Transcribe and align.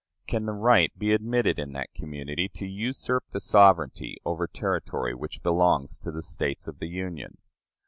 Can 0.25 0.47
the 0.47 0.51
right 0.53 0.91
be 0.97 1.13
admitted 1.13 1.59
in 1.59 1.73
that 1.73 1.93
community 1.93 2.49
to 2.55 2.65
usurp 2.65 3.23
the 3.29 3.39
sovereignty 3.39 4.17
over 4.25 4.47
territory 4.47 5.13
which 5.13 5.43
belongs 5.43 5.99
to 5.99 6.09
the 6.11 6.23
States 6.23 6.67
of 6.67 6.79
the 6.79 6.87
Union? 6.89 7.37